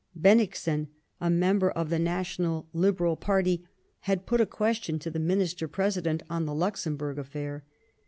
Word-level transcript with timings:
Bennigsen, 0.19 0.87
a 1.19 1.29
member 1.29 1.69
of 1.69 1.91
the 1.91 1.99
National 1.99 2.67
Liberal 2.73 3.11
III 3.13 3.17
Bismarck 3.17 3.19
party, 3.21 3.67
had 3.99 4.25
put 4.25 4.41
a 4.41 4.47
question 4.47 4.97
to 4.97 5.11
the 5.11 5.19
Minister 5.19 5.67
President 5.67 6.23
on 6.27 6.45
the 6.47 6.55
Luxemburg 6.55 7.19
affair. 7.19 7.63